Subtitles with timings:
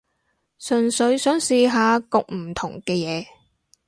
[0.57, 3.23] 純粹想試下焗唔同嘅嘢